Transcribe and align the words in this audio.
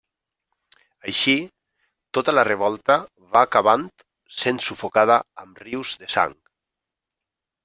Així, 1.11 1.35
tota 2.19 2.35
la 2.35 2.45
revolta 2.49 2.97
va 3.35 3.45
acabant 3.49 3.87
sent 4.39 4.65
sufocada 4.71 5.23
amb 5.45 5.65
rius 5.69 5.97
de 6.03 6.11
sang. 6.17 6.39